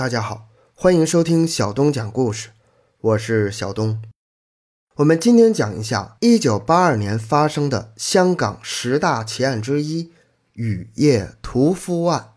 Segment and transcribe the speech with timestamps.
[0.00, 2.52] 大家好，欢迎收听小东讲故事，
[3.02, 4.00] 我是小东。
[4.94, 10.10] 我们今天讲一下1982年发生的香港十大奇案之一——
[10.56, 12.32] 雨夜屠夫案。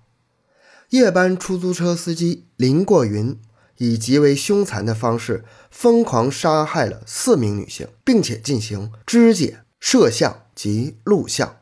[0.89, 3.39] 夜班出租车司机林过云
[3.77, 11.59] 以极为凶残的方式疯狂杀害了四名女性，并且进行肢解、摄像及录像，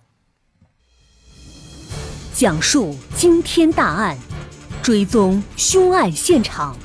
[2.34, 4.18] 讲述惊天大案。
[4.82, 6.76] 追踪凶案现场，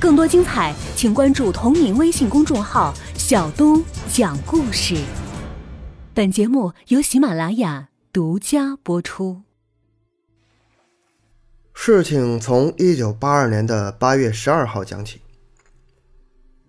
[0.00, 3.80] 更多精彩，请关注同名微信公众号“小东
[4.12, 4.96] 讲故事”。
[6.12, 9.42] 本节目由喜马拉雅独家播出。
[11.72, 15.20] 事情从一九八二年的八月十二号讲起。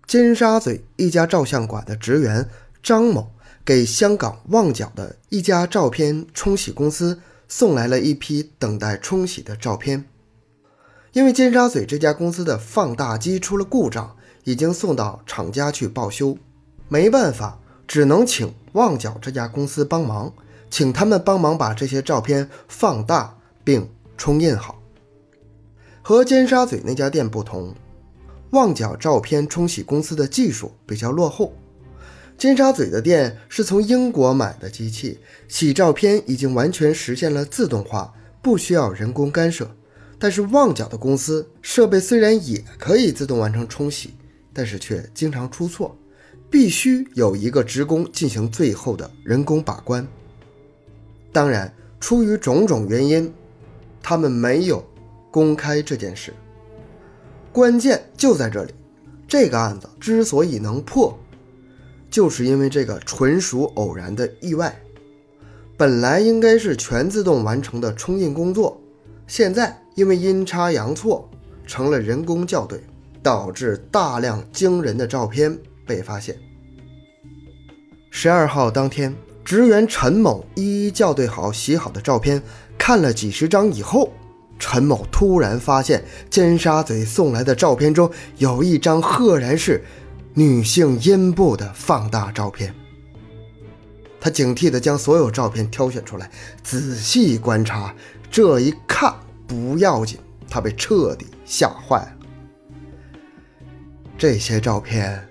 [0.06, 2.48] 尖沙咀一家照相馆的职员
[2.82, 3.32] 张某
[3.64, 10.04] 给香港旺角的一家照片冲洗公司送来了一批等待冲洗的照片。
[11.12, 16.38] 因为尖沙咀这家公司的放大机出了故障，已经送到厂家去报修，
[16.88, 20.32] 没办法，只能请旺角这家公司帮忙，
[20.70, 23.86] 请他们帮忙把这些照片放大并
[24.16, 24.80] 冲印好。
[26.00, 27.74] 和尖沙咀那家店不同，
[28.52, 31.52] 旺角照片冲洗公司的技术比较落后。
[32.38, 39.70] 尖沙咀的店是从英国买的机器，洗照片已经完全实现了自动化，不需要人工干涉。
[40.22, 44.14] 但是旺角的公司设备虽然也可以自动完成冲洗，
[44.52, 45.98] 但是却经常出错，
[46.48, 50.06] 必须有一个职工进行最后的人工把关。
[51.32, 53.34] 当然，出于种种原因，
[54.00, 54.84] 他们没有
[55.28, 56.32] 公开这件事。
[57.50, 58.72] 关键就在这里，
[59.26, 61.18] 这个案子之所以能破，
[62.08, 64.80] 就是因为这个纯属偶然的意外。
[65.76, 68.80] 本来应该是全自动完成的冲印工作，
[69.26, 69.81] 现在。
[69.94, 71.28] 因为阴差阳错
[71.66, 72.82] 成了人工校对，
[73.22, 76.36] 导致大量惊人的照片被发现。
[78.10, 82.42] 十二号当天，职员陈某一一校对好洗好的照片，
[82.76, 84.12] 看了几十张以后，
[84.58, 89.82] 陈某突然发现尖沙咀送来的照片中有一张赫然是
[90.34, 92.74] 女性阴部的放大照片。
[94.20, 96.30] 他警惕地将所有照片挑选出来，
[96.62, 97.94] 仔细观察，
[98.30, 99.14] 这一看。
[99.52, 100.18] 不要紧，
[100.48, 102.16] 他被彻底吓坏了。
[104.16, 105.28] 这些照片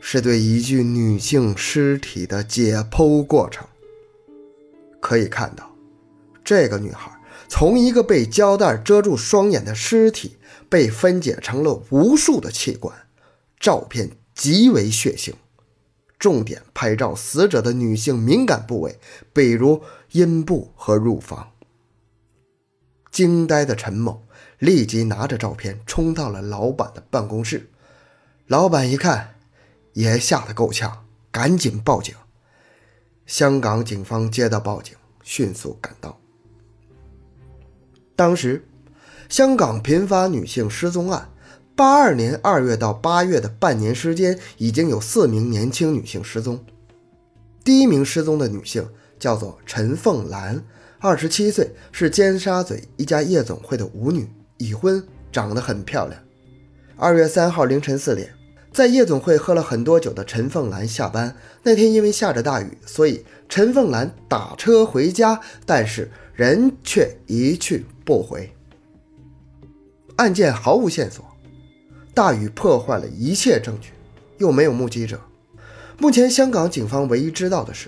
[0.00, 3.64] 是对一具女性尸体的解剖过程。
[5.00, 5.70] 可以看到，
[6.42, 7.16] 这个女孩
[7.46, 10.36] 从一个被胶带遮住双眼的尸体，
[10.68, 12.92] 被分解成了无数的器官。
[13.60, 15.32] 照片极为血腥，
[16.18, 18.98] 重点拍照死者的女性敏感部位，
[19.32, 21.52] 比如阴部和乳房。
[23.18, 24.22] 惊呆的陈某
[24.60, 27.68] 立即拿着照片冲到了老板的办公室。
[28.46, 29.34] 老板一看，
[29.94, 32.14] 也吓得够呛，赶紧报警。
[33.26, 36.16] 香港警方接到报警，迅速赶到。
[38.14, 38.64] 当时，
[39.28, 41.28] 香港频发女性失踪案，
[41.74, 46.64] 八二年二月到八月的半年时间，已经有四名年轻女性失踪。
[47.64, 50.64] 第一名失踪的女性叫做陈凤兰。
[51.00, 55.00] 二十七岁，是尖沙咀一家夜总会的舞女，已婚，
[55.30, 56.20] 长得很漂亮。
[56.96, 58.34] 二月三号凌晨四点，
[58.72, 61.36] 在夜总会喝了很多酒的陈凤兰下班。
[61.62, 68.52] 那天因为下着大雨，所以陈凤兰打车回家，但是人却一去不回。
[70.16, 71.24] 案件毫无线索，
[72.12, 73.90] 大雨破坏了一切证据，
[74.38, 75.20] 又没有目击者。
[75.96, 77.86] 目前香港警方唯一知道的是，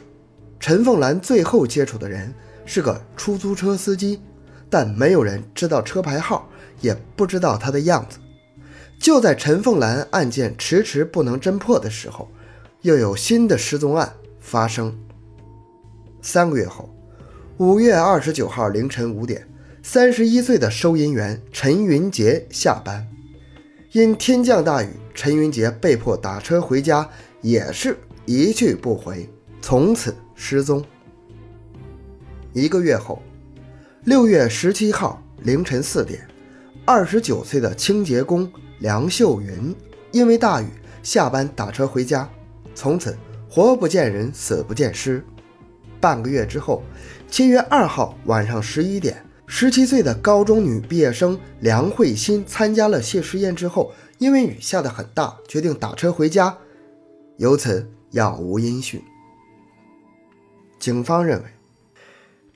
[0.60, 2.32] 陈凤兰最后接触的人。
[2.72, 4.20] 是个出租车司机，
[4.70, 6.48] 但没有人知道车牌号，
[6.80, 8.20] 也不知道他的样子。
[9.00, 12.28] 就在陈凤兰案件迟迟不能侦破的时候，
[12.82, 14.96] 又有新的失踪案发生。
[16.22, 16.88] 三个月后，
[17.56, 19.48] 五月二十九号凌晨五点，
[19.82, 23.04] 三十一岁的收银员陈云杰下班，
[23.90, 29.28] 因天降大雨，陈云杰被迫打车回家，也是一去不回，
[29.60, 30.84] 从此失踪。
[32.52, 33.22] 一个月后，
[34.04, 36.26] 六月十七号凌晨四点，
[36.84, 38.50] 二十九岁的清洁工
[38.80, 39.72] 梁秀云
[40.10, 40.66] 因为大雨
[41.00, 42.28] 下班打车回家，
[42.74, 43.16] 从此
[43.48, 45.24] 活不见人，死不见尸。
[46.00, 46.82] 半个月之后，
[47.28, 56.58] 七月二号晚上十一点，十七岁的高中女毕业生梁慧欣参加了谢师宴之后，因为雨下得很大，决定打车回家，
[57.36, 59.00] 由此杳无音讯。
[60.80, 61.44] 警方认为。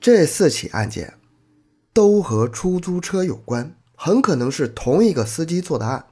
[0.05, 1.15] 这四起案件
[1.91, 6.05] 都和出租车有关，很可能是同一个司机做的案。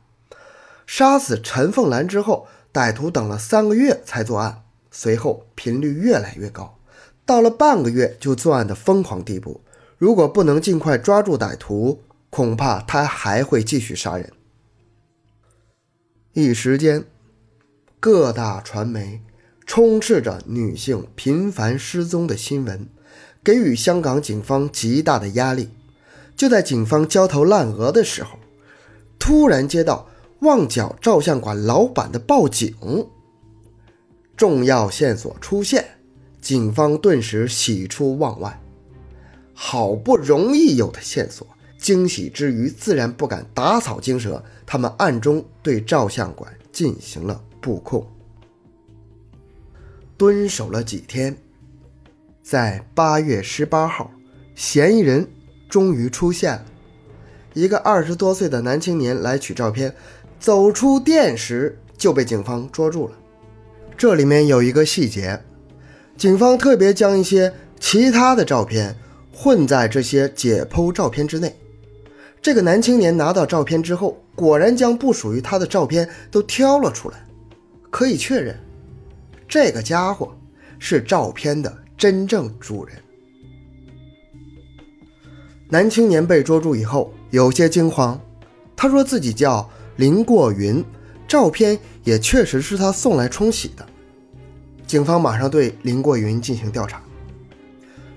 [0.87, 6.79] 杀死陈凤兰之后，歹徒等了三个月才作案，随后频率越来越高，
[7.23, 9.61] 到了半个月就作案的疯狂地步。
[9.99, 12.01] 如果不能尽快抓住歹徒，
[12.31, 14.33] 恐怕他还会继续杀人。
[16.31, 17.05] 一时间，
[17.99, 19.21] 各大传媒
[19.67, 22.89] 充斥着女性频繁失踪的新闻，
[23.43, 25.69] 给予香港警方极大的压力。
[26.35, 28.39] 就在警方焦头烂额的时候，
[29.19, 30.07] 突然接到。
[30.39, 32.75] 旺角照相馆老板的报警，
[34.35, 35.85] 重要线索出现，
[36.41, 38.61] 警方顿时喜出望外。
[39.53, 41.47] 好不容易有的线索，
[41.77, 48.05] 惊喜之余自然不敢打草惊蛇，他们暗中对照相馆进行了布控。
[50.17, 51.37] 蹲守了几天，
[52.43, 54.11] 在八月十八号，
[54.53, 55.25] 嫌疑人
[55.69, 56.65] 终于出现了，
[57.53, 59.95] 一个二十多岁的男青年来取照片。
[60.41, 63.13] 走出店时就被警方捉住了。
[63.95, 65.41] 这里面有一个细节，
[66.17, 68.97] 警方特别将一些其他的照片
[69.31, 71.55] 混在这些解剖照片之内。
[72.41, 77.25] 这个男青年拿到照片之后，果然将不属于他的照片都挑了出来，
[77.89, 78.59] 可以确认，
[79.47, 80.35] 这个家伙
[80.77, 82.95] 是照片的真正主人。
[85.69, 88.19] 男青年被捉住以后有些惊慌，
[88.75, 89.69] 他说自己叫。
[89.95, 90.83] 林过云，
[91.27, 93.85] 照片也确实是他送来冲洗的。
[94.87, 96.99] 警方马上对林过云进行调查。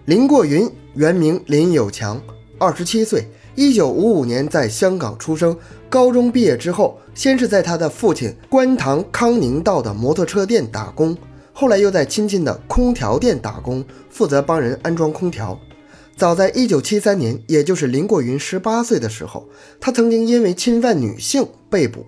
[0.06, 2.19] 林过云原名林有强，
[2.58, 5.55] 二十七岁，一九五五年在香港出生。
[5.90, 11.14] 高中毕业之后，先是在他的父亲观塘康宁道的摩托车店打工，
[11.58, 15.58] 后来又在亲戚的空调店打工，负责帮人安装空调。
[16.14, 19.48] 早在1973年，也就是林过云18岁的时候，
[19.80, 22.04] 他曾经因为侵犯女性被捕。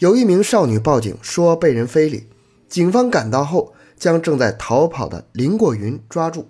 [0.00, 2.26] 有一名少女报警说被人非礼，
[2.68, 6.48] 警方赶到后将正在逃跑的林过云抓住。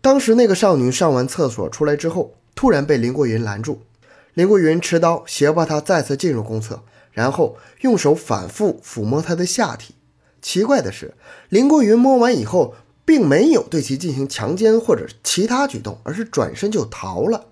[0.00, 3.80] 当时那个少女上完厕所出来之后，突然被林过云拦住。
[4.34, 9.95] 林过云持刀胁迫她再次进入公厕，然后用手反复抚摸她的下体。
[10.40, 11.14] 奇怪的是，
[11.48, 12.74] 林过云摸完以后。
[13.06, 17.46] 并没有对其进行强奸或者其他举动，而是转身就逃了。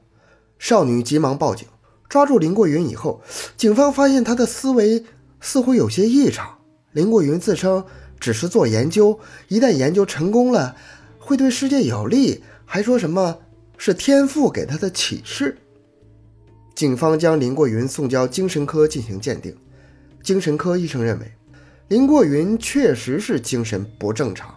[0.59, 1.69] 少女急忙报警，
[2.09, 3.23] 抓住林过云以后，
[3.57, 5.05] 警方发现他的思维
[5.41, 6.59] 似乎有些异常。
[6.91, 7.85] 林过云自称
[8.19, 10.75] 只是做研究，一旦研究成功了，
[11.21, 13.39] 会对世界有利，还说什么
[13.79, 15.59] 是天赋给他的启示。
[16.75, 19.57] 警方将林过云送交精神科进行鉴定，
[20.21, 21.33] 精神科医生认为
[21.89, 24.55] 林过云确实是精神不正常。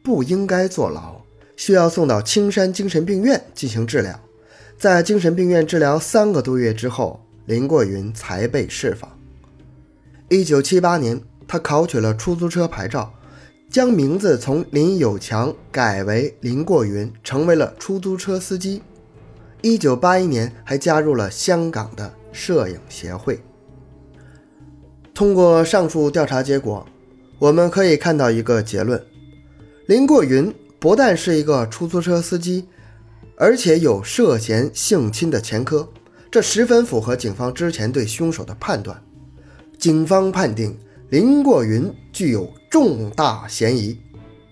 [0.00, 1.20] 不应该坐牢，
[1.54, 4.18] 需要送到青山精神病院进行治疗。
[4.78, 9.18] 在精神病院治疗三个多月之后，林过云才被释放。
[10.30, 13.12] 一九七八年，他考取了出租车牌照，
[13.68, 18.80] 将名字从林有强改为林过云，成为了出租车司机。
[19.60, 23.38] 一九八一年，还加入了香港的摄影协会。
[25.18, 26.86] 通过上述调查结果，
[27.40, 29.04] 我们可以看到一个结论。
[29.86, 32.68] 林过云不但是一个出租车司机，
[33.36, 35.88] 而且有涉嫌性侵的前科，
[36.30, 39.02] 这十分符合警方之前对凶手的判断。
[39.76, 40.78] 警方判定
[41.10, 43.98] 林过云具有重大嫌疑，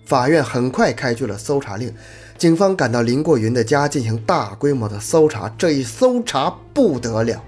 [0.05, 1.93] 法院很快开具了搜查令。
[2.37, 7.41] 警方赶到林过云的家进行大规模的搜查，这一搜查不得了。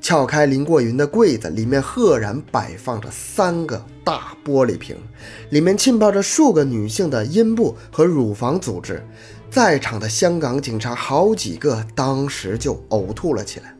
[0.00, 4.96] 撬开林过云的柜子，里面赫然摆放着三个大玻璃瓶，
[5.50, 9.06] 里面浸泡着数个女性的阴部和乳房组织。
[9.50, 13.76] 在场的香港警察好几个当时就呕吐了起来。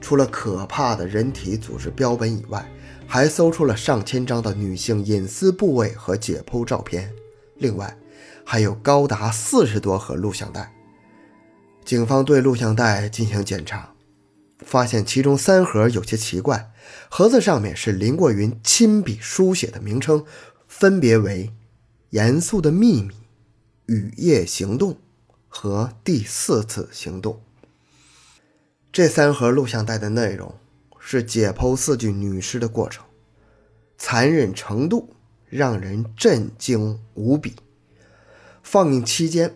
[0.00, 2.68] 除了可怕的人体组织标本以外，
[3.06, 7.10] 还搜出了上千张的女性隐私部位和解剖照片，
[7.56, 7.96] 另外
[8.44, 10.72] 还有高达四十多盒录像带。
[11.84, 13.88] 警方对录像带进行检查。
[14.58, 16.72] 发现其中三盒有些奇怪，
[17.08, 20.24] 盒子上面是林过云亲笔书写的名称，
[20.66, 21.46] 分别为
[22.10, 23.08] 《严肃的秘密》
[23.86, 24.94] 《雨夜行动》
[25.46, 27.34] 和《第四次行动》。
[28.90, 30.54] 这三盒录像带的内容
[30.98, 33.04] 是解剖四具女尸的过程，
[33.96, 35.14] 残忍程度
[35.48, 37.54] 让人震惊无比。
[38.62, 39.54] 放映期间，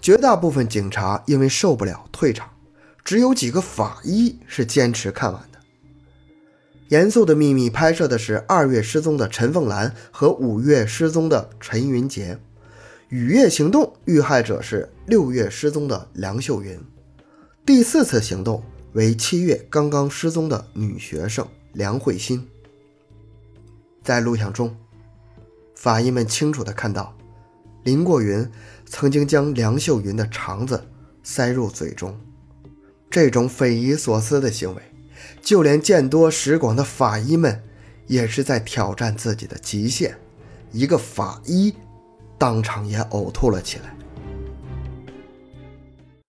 [0.00, 2.51] 绝大部分警察因为受不了退场。
[3.04, 5.58] 只有几个法医是坚持看完的。
[6.88, 12.38] 严肃的秘密拍摄的是二月失踪的陈凤兰和五月失踪的陈云杰，
[13.08, 16.78] 雨夜行动遇害者是六月失踪的梁秀云，
[17.64, 22.46] 第四次行动为七月刚刚失踪的女学生梁慧欣。
[24.02, 24.76] 在录像中，
[25.74, 27.16] 法医们清楚地看到，
[27.84, 28.46] 林过云
[28.84, 30.84] 曾经将梁秀云的肠子
[31.22, 32.14] 塞入嘴中。
[33.12, 34.80] 这种匪夷所思的行为，
[35.42, 37.62] 就连见多识广的法医们
[38.06, 40.16] 也是在挑战自己的极限。
[40.72, 41.74] 一个法医
[42.38, 43.94] 当场也呕吐了起来。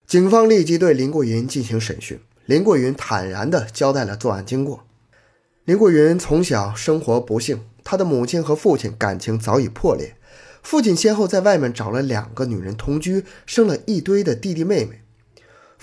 [0.05, 4.83] 警方立即对林过云进行审讯，林过云坦然地交代了作案经过。
[5.63, 10.17] 林过云从小生活不幸，他的母亲和父亲感情早已破裂，
[10.61, 15.02] 父亲先后在外面找了两个女人同居，生了一堆的弟弟妹妹。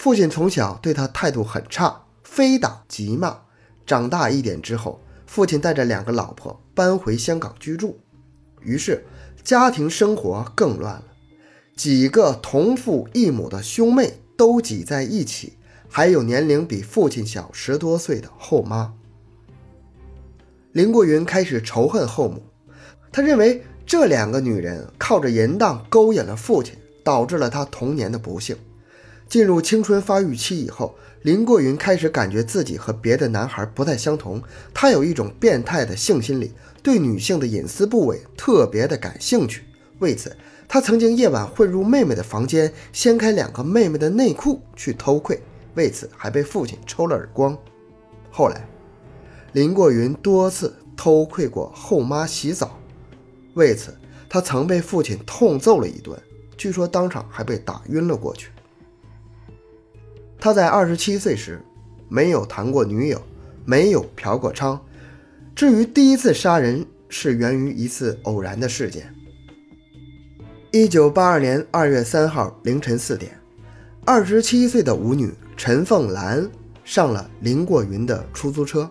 [0.00, 3.40] 父亲从小对他态度很差，非打即骂。
[3.84, 8.00] 长大一点之后，父亲带着两个老婆搬回香港居住。
[8.62, 9.04] 于是，
[9.44, 11.04] 家庭生活更乱了。
[11.76, 18.94] 几个同父异母的兄妹都挤在一起，还有年龄比父亲小十多岁的后妈。
[20.72, 22.42] 林过云开始仇恨后母，
[23.12, 28.56] 他认为这两个女人靠着淫荡勾引了父亲，导致了他童年的不幸。
[29.30, 34.42] 进入青春发育期以后，林过云开始感觉自己和别的男孩不太相同，
[34.74, 36.52] 他有一种变态的性心理。
[36.82, 39.62] 对女性的隐私部位特别的感兴趣，
[40.00, 45.40] 为此，他曾经夜晚混入妹妹的房间，掀开两个妹妹的内裤去偷窥，
[45.74, 47.56] 为此还被父亲抽了耳光。
[48.32, 48.66] 后来，
[49.52, 52.80] 林过云多次偷窥过后妈洗澡，
[53.54, 53.94] 为此
[54.28, 56.18] 他曾被父亲痛揍了一顿，
[56.56, 58.48] 据说当场还被打晕了过去。
[60.40, 61.60] 他在二十七岁时，
[62.08, 63.20] 没有谈过女友，
[63.66, 64.78] 没有嫖过娼。
[65.54, 69.14] 至于第一次杀人是源于一次偶然的事件。
[70.72, 73.38] 一九八二年二月三号凌晨四点，
[74.06, 76.48] 二十七岁的舞女陈凤兰
[76.84, 78.88] 上了林过云的出租车。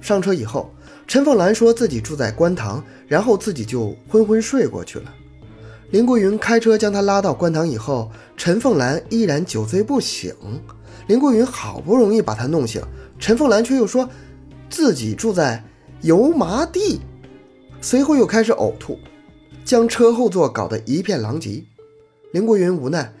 [0.00, 0.72] 上车以后，
[1.06, 5.12] 陈凤兰说自己住在观塘，然后自己就昏昏睡过去了。
[5.90, 10.32] 林过云开车将她拉到观塘以后，陈凤兰依然酒醉不醒。
[11.08, 12.80] 林过云好不容易把她弄醒，
[13.18, 14.08] 陈凤兰却又说
[14.70, 15.64] 自己住在。
[16.02, 17.00] 油麻地，
[17.80, 19.00] 随后又开始呕吐，
[19.64, 21.64] 将车后座搞得一片狼藉。
[22.30, 23.12] 林过云无奈，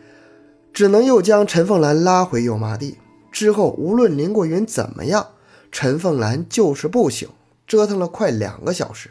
[0.72, 2.98] 只能又将陈凤兰拉回油麻地。
[3.32, 5.30] 之后，无论林过云怎么样，
[5.72, 7.28] 陈凤兰就是不醒，
[7.66, 9.10] 折腾了快两个小时。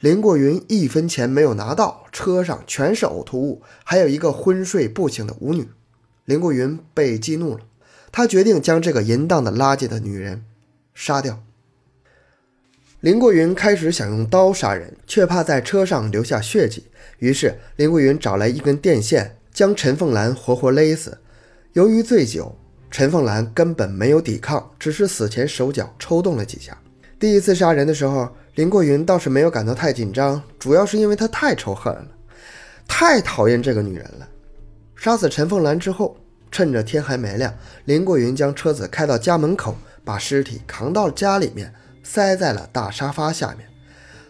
[0.00, 5.68] 林过云一分钱没有拿到，车上全是呕吐物，还有一个昏睡不醒的舞女。
[6.24, 7.60] 林过云被激怒了，
[8.10, 10.44] 他决定将这个淫荡的垃圾的女人
[10.94, 11.42] 杀掉。
[13.00, 16.84] 林过云开始想用刀杀人，却怕在车上留下血迹，
[17.18, 21.18] 于是林过云找来一根电线，将陈凤兰活活勒死。
[21.74, 22.56] 由于醉酒，
[22.90, 26.76] 陈凤兰根本没有抵抗，只是死前手脚抽动了几下。
[27.20, 32.08] 第一次杀人的时候，林过云倒是没有感到太紧张，主要是因为他太仇恨了，
[32.88, 34.28] 太讨厌这个女人了。
[34.96, 36.16] 杀死陈凤兰之后，
[36.50, 41.74] 趁着天还没亮，林过云将车子开到家门口，把尸体扛到家里面。
[42.00, 43.68] 塞在了大沙发下面。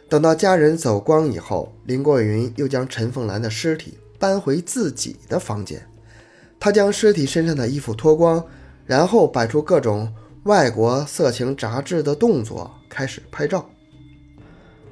[0.09, 5.87] 等到家人走光以后，林过云又将陈凤兰的尸体搬回自己的房间。
[6.59, 8.45] 他将尸体身上的衣服脱光，
[8.85, 13.71] 然后摆出各种外国色情杂志的动作，开始拍照。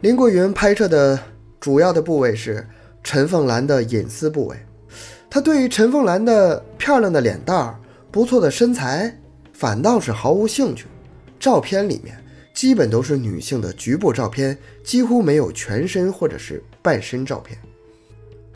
[0.01, 1.19] 林过云拍摄的
[1.59, 2.69] 主要的部位是
[3.03, 4.66] 陈凤兰的隐私部位。
[5.37, 7.79] 他对于陈凤兰的漂亮的脸蛋儿、
[8.11, 9.15] 不错的身材，
[9.53, 10.87] 反倒是毫无兴趣。
[11.39, 12.17] 照片里面。
[12.55, 17.59] 基本都是女性的局部照片，几乎没有全身或者是半身照片。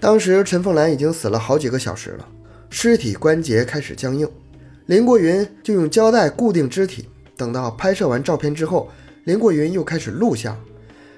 [0.01, 2.27] 当时陈凤兰已经死了好几个小时了，
[2.71, 4.27] 尸体关节开始僵硬，
[4.87, 7.11] 林过云就用胶带固定肢体。
[7.37, 8.89] 等到拍摄完照片之后，
[9.25, 10.59] 林过云又开始录像。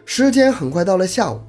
[0.04, 1.40] 时间很快到了下午，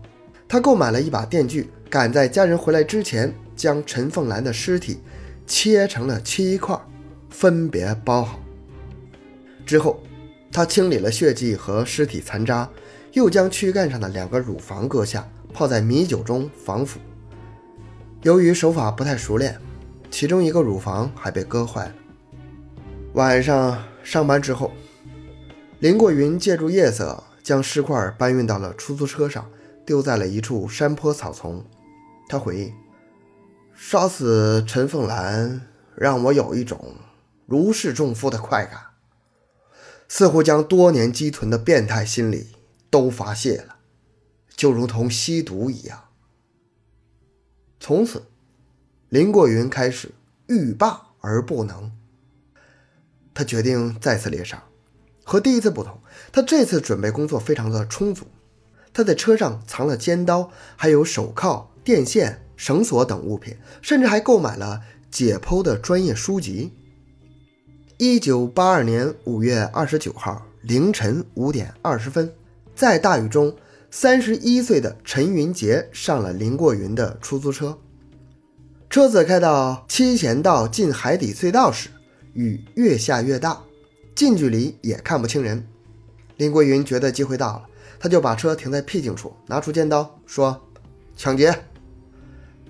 [0.48, 5.00] 他购买了一把电锯，赶在家人回来之前，将陈凤兰的尸体
[5.48, 6.78] 切成了七块，
[7.30, 8.38] 分别包好
[9.66, 10.04] 之后。
[10.52, 12.70] 他清理了血迹和尸体残渣，
[13.14, 17.00] 又将躯干上的两个乳房割下，泡在米酒中防腐。
[18.24, 19.58] 由于手法不太熟练，
[20.12, 21.94] 其中一个乳房还被割坏了。
[23.14, 24.72] 晚上上班之后，
[25.80, 29.50] 林过云借助夜色将尸块搬运到了出租车上，
[29.86, 31.66] 丢在了一处山坡草丛。
[32.28, 32.74] 他回忆：
[33.86, 36.96] 杀死陈凤兰让我有一种
[37.46, 38.82] 如释重负的快感。
[40.08, 42.48] 似乎将多年积存的变态心理
[42.90, 43.76] 都发泄了，
[44.56, 46.06] 就如同吸毒一样。
[47.78, 48.24] 从此，
[49.10, 50.14] 林过云开始
[50.48, 51.92] 欲罢而不能，
[53.34, 54.64] 他决定再次猎杀。
[55.26, 56.00] 和第一次不同，
[56.32, 58.28] 他这次准备工作非常的充足。
[58.94, 64.80] 他在车上藏了尖刀，还有手铐、电线、绳索等物品，甚至还购买了
[65.12, 66.72] 解剖的专业书籍。
[67.98, 72.34] 一九八二年五月二十九号凌晨五点二十分，
[72.74, 73.54] 在大雨中，
[73.92, 77.78] 三十一岁的陈云杰上了林过云的出租车。
[78.90, 81.90] 车子开到七贤道进海底隧道时，
[82.32, 83.62] 雨越下越大，
[84.16, 85.68] 近距离也看不清人。
[86.38, 87.66] 林过云觉得机会到了。
[88.00, 90.62] 他就把车停在僻静处，拿出尖刀说
[91.18, 91.54] ：“抢劫！”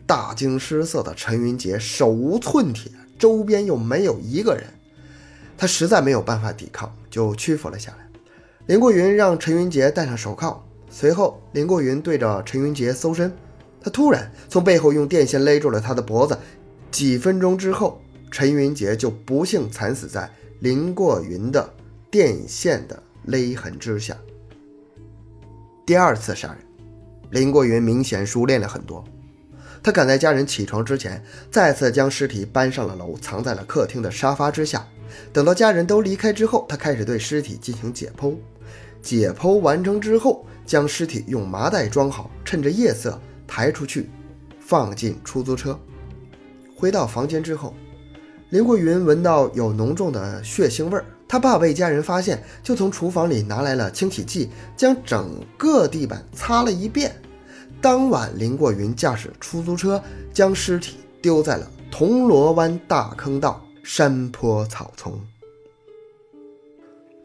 [0.06, 4.66] 大惊失色的陈云杰手无寸铁，周边又没有一个人，
[5.58, 8.08] 他实在没有办法抵抗，就屈服了下来。
[8.66, 13.34] 林过云让陈云杰戴上手铐，随后林过云对着陈云杰搜身，
[13.82, 16.38] 他突然从背后用电线勒住了他的脖子。
[16.92, 20.30] 几分钟之后，陈云杰就不幸惨死在
[20.60, 21.74] 林过云的
[22.12, 24.16] 电线的勒痕之下。
[25.86, 26.58] 第二次杀人，
[27.32, 29.04] 林过云明显熟练了很多。
[29.84, 31.22] 他赶在家人起床之前，
[31.52, 34.88] 再次将尸体搬上了楼，藏在了客厅的沙发之下。
[35.34, 38.34] 等到家人都离开之后，他开始对尸体进行解剖。
[39.02, 44.10] 解剖完成之后，将尸体用麻袋装好，趁着夜色抬出去，
[44.58, 45.78] 放进出租车。
[46.74, 47.76] 回到房间之后，
[48.52, 51.04] 林过云闻到有浓重的血腥味儿。
[51.28, 57.14] 他怕被家人发现，就从厨房里拿来了清洗剂，将整个地板擦了一遍。
[57.84, 60.02] 当晚，林过云驾驶出租车
[60.34, 65.20] 将尸体丢在了铜锣湾大坑道山坡草丛。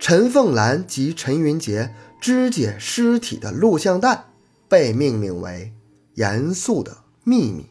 [0.01, 4.25] 陈凤兰及陈云杰肢解尸体的录像带
[4.69, 5.73] 被命名为
[6.15, 7.67] “严肃的秘密”。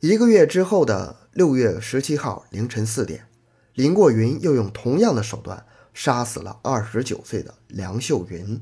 [0.00, 3.28] 一个月之后的六月十七号凌晨四点。
[3.74, 8.60] 林过云又用同样的手段杀死了二十九岁的梁秀云，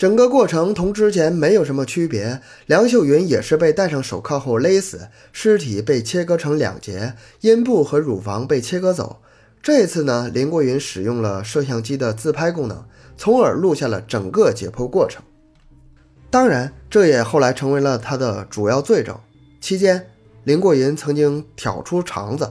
[0.00, 2.40] 整个过程同之前没有什么区别。
[2.64, 9.20] 梁秀云也是被戴上手铐后勒死，尸体被切割成两截，阴部和乳房被切割走。
[9.62, 12.82] 这次呢，林过云使用了摄像机的自拍功能，
[13.18, 15.22] 从而录下了整个解剖过程。
[16.30, 19.14] 当然，这也后来成为了他的主要罪证。
[19.60, 20.06] 期间，
[20.44, 22.50] 林过云曾经挑出肠子。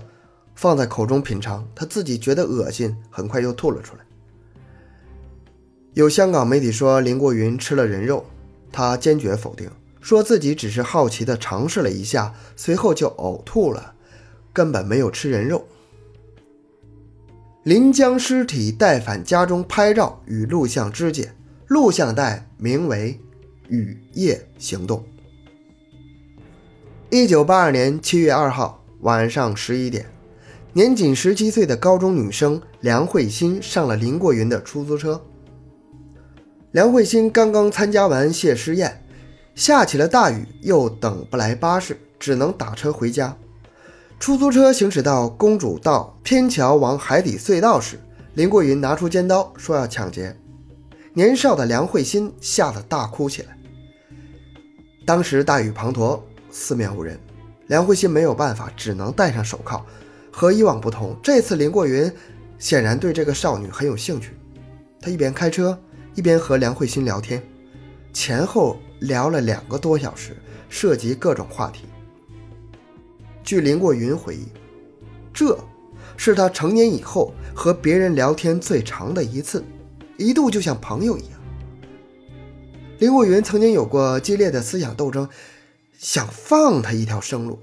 [0.53, 4.03] 放在口中品尝，他自己觉得恶心，很快又吐了出来。
[5.99, 8.25] 有香港媒体说林过云吃了人肉，
[8.71, 13.95] 他坚决否定，说自己只是好奇的尝试了一下，随后就呕吐了，
[14.53, 15.67] 根本没有吃人肉。
[17.63, 21.33] 林将尸体带返家中拍照与录像肢解，
[21.67, 23.19] 录像带名为
[23.67, 24.99] 《雨夜行动》。
[27.09, 30.05] 一九八二年七月二号晚上十一点。
[30.71, 35.21] 年仅十七岁的高中女生梁慧欣上了林过云的出租车。
[36.71, 39.03] 梁慧欣刚刚参加完谢师宴，
[39.55, 43.35] 下起了大雨，又等不来巴士，只能打车回家。
[44.19, 47.99] 出租车行驶到公主道天桥往海底隧道时，
[48.35, 50.35] 林过云拿出尖刀说要抢劫。
[51.13, 53.57] 年少的梁慧欣吓得大哭起来。
[55.07, 56.19] 当时大雨滂沱，
[56.51, 57.19] 四面无人，
[57.65, 59.83] 梁慧欣没有办法，只能戴上手铐。
[60.31, 62.11] 和以往不同，这次林过云
[62.59, 64.37] 显然对这个少女很有兴趣。
[65.01, 65.77] 他一边开车，
[66.15, 67.41] 一边和梁慧欣聊天，
[68.11, 70.35] 前后聊了两个多小时，
[70.67, 71.85] 涉及各种话题。
[73.43, 74.47] 据林过云回忆，
[75.33, 75.57] 这
[76.17, 79.63] 是他成年以后和别人聊天最长的一次，
[80.17, 81.39] 一度就像朋友一样。
[82.99, 85.29] 林过云曾经有过激烈的思想斗争，
[85.97, 87.57] 想放他一条生路，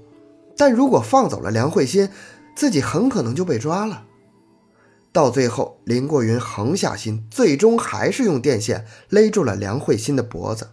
[0.57, 2.09] 但如果放走了梁慧欣，
[2.55, 4.06] 自己很可能就被抓了。
[5.17, 10.69] 到最后，林过云横下心，最终还是用电线勒住了梁慧欣的脖子，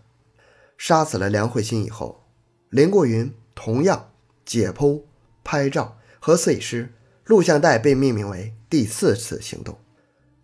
[0.77, 2.27] 杀死了梁慧欣以后，
[2.69, 4.11] 林过云同样
[4.45, 5.01] 解剖、
[5.43, 6.93] 拍照和碎尸，
[7.25, 9.79] 录像带被命名为“第四次行动”。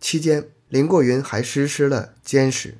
[0.01, 2.79] 期间，林过云还实施了监视，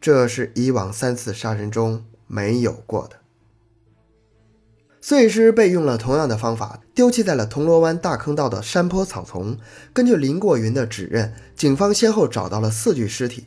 [0.00, 3.17] 这是以往三次杀人中没有过的。
[5.00, 9.56] 碎尸被用了同样的方法，丢弃在了铜锣湾大坑道的山坡草丛。
[9.92, 13.44] 根据林过云的指认，警方先后找到了四具尸体。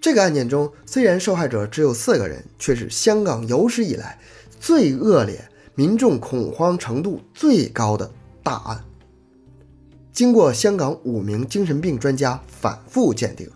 [0.00, 4.18] 这个案件中，虽然受害者只有四个人，却是香港有史以来
[4.58, 8.10] 最恶劣、民众恐慌程度最高的
[8.42, 8.84] 大案。
[10.12, 13.48] 经过香港五名精神病专家反复鉴定，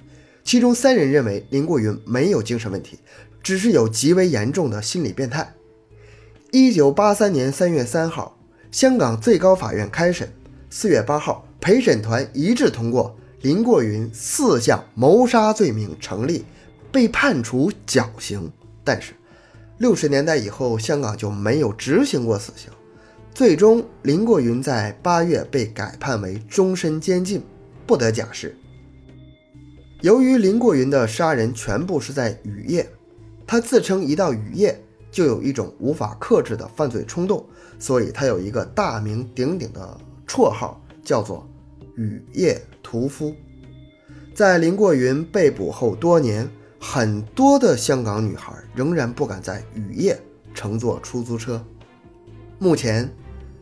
[0.45, 2.99] 其中三人认为林过云没有精神问题，
[3.43, 5.55] 只是有极为严重的心理变态。
[6.51, 8.39] 一九八三年三月三号，
[8.71, 10.33] 香港最高法院开审。
[10.71, 16.47] 四月八号，陪审团一致通过林过云四项谋杀罪名成立，
[16.91, 18.51] 被判处绞刑。
[18.83, 19.13] 但是，
[19.77, 22.71] 六十年代以后，香港就没有执行过死刑。
[23.35, 27.43] 最终，林过云在八月被改判为终身监禁，
[27.87, 28.57] 不得假释。
[30.01, 32.89] 由于林过云的杀人全部是在雨夜，
[33.47, 37.45] 他自称一到雨夜就有一种无法克制的犯罪冲动，
[37.79, 41.49] 所以他有一个大名鼎鼎的绰号，叫做
[41.97, 43.35] “雨夜屠夫”。
[44.35, 50.21] 在林过云被捕后多年，很多的香港女孩仍然不敢在雨夜
[50.55, 51.65] 乘坐出租车。
[52.59, 53.09] 目前。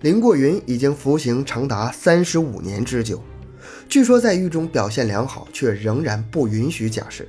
[0.02, 3.20] 林过云已经服刑长达三十五年之久，
[3.88, 7.26] 据说在狱中表现良好，却仍然不允许假释。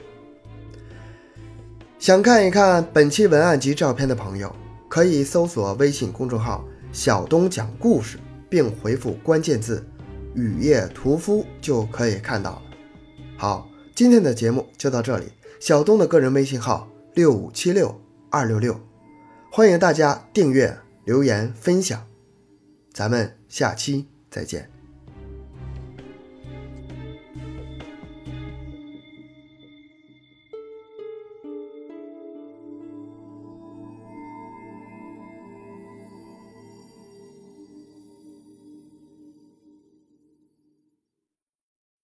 [2.00, 4.56] 想看一看本期文案及照片的朋友，
[4.88, 9.84] 可以搜索微信公众号“小东讲故事”，并回复关键字
[10.36, 12.62] “雨夜屠夫”就可以看到了。
[13.36, 15.26] 好，今天的节目就到这里。
[15.60, 18.80] 小东的个人微信号六五七六二六六，
[19.52, 22.06] 欢迎大家订阅、留言、分享。
[22.94, 24.77] 咱们下期再见。